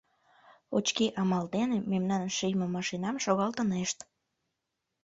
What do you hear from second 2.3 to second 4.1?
шийме машинам шогалтынешт.